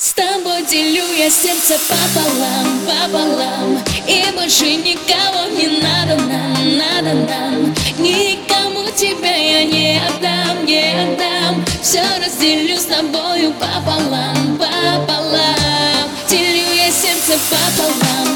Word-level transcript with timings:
С 0.00 0.12
тобой 0.12 0.64
делю 0.64 1.02
я 1.18 1.28
сердце 1.28 1.74
пополам, 1.88 2.80
пополам. 2.86 3.84
И 4.06 4.24
больше 4.32 4.76
никого 4.76 5.48
не 5.50 5.82
надо 5.82 6.14
нам, 6.22 6.78
надо 6.78 7.14
нам. 7.14 7.74
Никому 7.98 8.88
тебя 8.92 9.34
я 9.34 9.64
не 9.64 10.00
отдам, 10.00 10.64
не 10.64 10.92
отдам. 11.02 11.64
Все 11.82 12.04
разделю 12.24 12.76
с 12.76 12.84
тобою 12.84 13.52
пополам, 13.54 14.56
пополам. 14.56 16.08
Делю 16.30 16.62
я 16.76 16.92
сердце 16.92 17.36
пополам. 17.50 18.27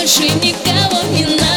больше 0.00 0.22
никого 0.22 1.02
не 1.12 1.26
надо. 1.26 1.49